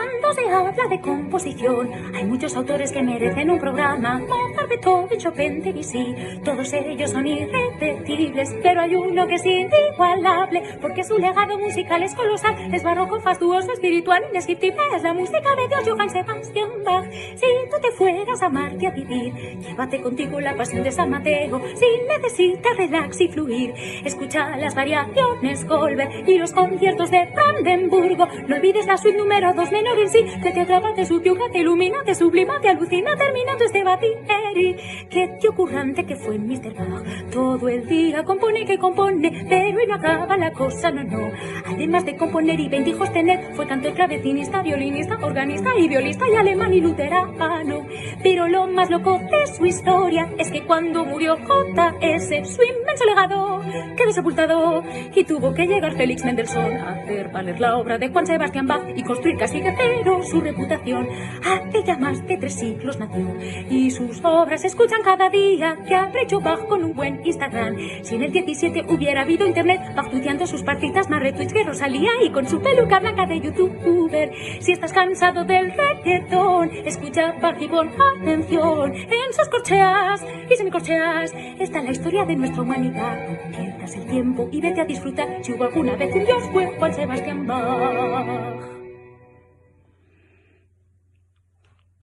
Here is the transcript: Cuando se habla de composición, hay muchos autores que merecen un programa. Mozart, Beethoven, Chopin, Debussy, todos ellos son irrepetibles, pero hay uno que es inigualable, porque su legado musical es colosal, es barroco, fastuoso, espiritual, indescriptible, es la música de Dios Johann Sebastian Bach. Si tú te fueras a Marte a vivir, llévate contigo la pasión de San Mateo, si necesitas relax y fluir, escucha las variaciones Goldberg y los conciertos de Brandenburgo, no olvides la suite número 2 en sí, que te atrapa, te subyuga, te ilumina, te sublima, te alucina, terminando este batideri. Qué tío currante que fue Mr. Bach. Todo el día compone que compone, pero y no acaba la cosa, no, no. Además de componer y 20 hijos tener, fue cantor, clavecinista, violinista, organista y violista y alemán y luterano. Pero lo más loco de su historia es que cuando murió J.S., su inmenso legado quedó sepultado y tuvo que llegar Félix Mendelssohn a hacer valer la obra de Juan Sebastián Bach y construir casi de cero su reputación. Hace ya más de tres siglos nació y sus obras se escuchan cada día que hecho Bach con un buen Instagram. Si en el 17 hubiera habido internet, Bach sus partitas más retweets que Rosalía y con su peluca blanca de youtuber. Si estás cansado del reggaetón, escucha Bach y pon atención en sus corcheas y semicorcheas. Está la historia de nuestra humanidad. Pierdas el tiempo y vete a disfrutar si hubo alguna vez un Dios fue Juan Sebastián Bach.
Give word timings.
Cuando 0.00 0.32
se 0.32 0.48
habla 0.48 0.88
de 0.88 0.98
composición, 0.98 1.90
hay 2.14 2.24
muchos 2.24 2.56
autores 2.56 2.90
que 2.90 3.02
merecen 3.02 3.50
un 3.50 3.58
programa. 3.58 4.18
Mozart, 4.18 4.68
Beethoven, 4.70 5.18
Chopin, 5.18 5.62
Debussy, 5.62 6.14
todos 6.42 6.72
ellos 6.72 7.10
son 7.10 7.26
irrepetibles, 7.26 8.56
pero 8.62 8.80
hay 8.80 8.94
uno 8.94 9.26
que 9.26 9.34
es 9.34 9.44
inigualable, 9.44 10.62
porque 10.80 11.04
su 11.04 11.18
legado 11.18 11.58
musical 11.58 12.02
es 12.02 12.14
colosal, 12.14 12.74
es 12.74 12.82
barroco, 12.82 13.20
fastuoso, 13.20 13.72
espiritual, 13.72 14.22
indescriptible, 14.28 14.80
es 14.96 15.02
la 15.02 15.12
música 15.12 15.54
de 15.54 15.68
Dios 15.68 15.82
Johann 15.86 16.08
Sebastian 16.08 16.70
Bach. 16.82 17.04
Si 17.34 17.46
tú 17.70 17.76
te 17.82 17.90
fueras 17.90 18.42
a 18.42 18.48
Marte 18.48 18.86
a 18.86 18.92
vivir, 18.92 19.34
llévate 19.58 20.00
contigo 20.00 20.40
la 20.40 20.56
pasión 20.56 20.82
de 20.82 20.92
San 20.92 21.10
Mateo, 21.10 21.60
si 21.74 21.86
necesitas 22.08 22.74
relax 22.78 23.20
y 23.20 23.28
fluir, 23.28 23.74
escucha 24.02 24.56
las 24.56 24.74
variaciones 24.74 25.66
Goldberg 25.66 26.26
y 26.26 26.38
los 26.38 26.52
conciertos 26.52 27.10
de 27.10 27.28
Brandenburgo, 27.34 28.26
no 28.48 28.56
olvides 28.56 28.86
la 28.86 28.96
suite 28.96 29.18
número 29.18 29.52
2 29.52 29.70
en 29.98 30.08
sí, 30.08 30.24
que 30.42 30.50
te 30.50 30.60
atrapa, 30.60 30.94
te 30.94 31.04
subyuga, 31.04 31.50
te 31.50 31.58
ilumina, 31.58 32.02
te 32.04 32.14
sublima, 32.14 32.60
te 32.60 32.68
alucina, 32.68 33.16
terminando 33.16 33.64
este 33.64 33.84
batideri. 33.84 34.76
Qué 35.10 35.28
tío 35.40 35.54
currante 35.54 36.04
que 36.04 36.16
fue 36.16 36.38
Mr. 36.38 36.74
Bach. 36.74 37.30
Todo 37.32 37.68
el 37.68 37.86
día 37.86 38.24
compone 38.24 38.64
que 38.64 38.78
compone, 38.78 39.46
pero 39.48 39.82
y 39.82 39.86
no 39.86 39.94
acaba 39.94 40.36
la 40.36 40.52
cosa, 40.52 40.90
no, 40.90 41.04
no. 41.04 41.30
Además 41.66 42.04
de 42.04 42.16
componer 42.16 42.58
y 42.60 42.68
20 42.68 42.90
hijos 42.90 43.12
tener, 43.12 43.54
fue 43.54 43.66
cantor, 43.66 43.94
clavecinista, 43.94 44.62
violinista, 44.62 45.18
organista 45.22 45.70
y 45.78 45.88
violista 45.88 46.24
y 46.28 46.36
alemán 46.36 46.72
y 46.72 46.80
luterano. 46.80 47.86
Pero 48.22 48.48
lo 48.48 48.66
más 48.66 48.90
loco 48.90 49.18
de 49.18 49.46
su 49.46 49.66
historia 49.66 50.30
es 50.38 50.50
que 50.50 50.64
cuando 50.64 51.04
murió 51.04 51.36
J.S., 51.36 52.44
su 52.44 52.62
inmenso 52.62 53.04
legado 53.04 53.60
quedó 53.96 54.12
sepultado 54.12 54.82
y 55.14 55.24
tuvo 55.24 55.54
que 55.54 55.66
llegar 55.66 55.94
Félix 55.94 56.24
Mendelssohn 56.24 56.76
a 56.76 56.90
hacer 56.92 57.28
valer 57.30 57.60
la 57.60 57.76
obra 57.76 57.98
de 57.98 58.08
Juan 58.08 58.26
Sebastián 58.26 58.66
Bach 58.66 58.82
y 58.94 59.02
construir 59.02 59.36
casi 59.36 59.60
de 59.60 59.72
cero 59.80 60.20
su 60.22 60.40
reputación. 60.40 61.08
Hace 61.44 61.82
ya 61.84 61.96
más 61.96 62.26
de 62.26 62.36
tres 62.36 62.54
siglos 62.54 62.98
nació 62.98 63.26
y 63.70 63.90
sus 63.90 64.20
obras 64.24 64.60
se 64.62 64.68
escuchan 64.68 65.02
cada 65.02 65.28
día 65.30 65.78
que 65.86 66.22
hecho 66.22 66.40
Bach 66.40 66.66
con 66.66 66.84
un 66.84 66.94
buen 66.94 67.20
Instagram. 67.24 67.76
Si 68.02 68.16
en 68.16 68.22
el 68.22 68.32
17 68.32 68.84
hubiera 68.88 69.22
habido 69.22 69.46
internet, 69.46 69.80
Bach 69.94 70.10
sus 70.46 70.62
partitas 70.62 71.08
más 71.08 71.20
retweets 71.20 71.52
que 71.52 71.64
Rosalía 71.64 72.10
y 72.22 72.30
con 72.30 72.46
su 72.48 72.60
peluca 72.60 72.98
blanca 73.00 73.26
de 73.26 73.40
youtuber. 73.40 74.32
Si 74.60 74.72
estás 74.72 74.92
cansado 74.92 75.44
del 75.44 75.72
reggaetón, 75.72 76.70
escucha 76.84 77.34
Bach 77.40 77.60
y 77.60 77.68
pon 77.68 77.90
atención 78.20 78.94
en 78.94 79.32
sus 79.32 79.48
corcheas 79.48 80.24
y 80.50 80.56
semicorcheas. 80.56 81.32
Está 81.58 81.82
la 81.82 81.90
historia 81.90 82.24
de 82.24 82.36
nuestra 82.36 82.62
humanidad. 82.62 83.18
Pierdas 83.50 83.94
el 83.96 84.06
tiempo 84.06 84.48
y 84.50 84.60
vete 84.60 84.80
a 84.80 84.84
disfrutar 84.84 85.38
si 85.42 85.52
hubo 85.52 85.64
alguna 85.64 85.96
vez 85.96 86.14
un 86.14 86.24
Dios 86.24 86.42
fue 86.52 86.66
Juan 86.78 86.94
Sebastián 86.94 87.46
Bach. 87.46 88.79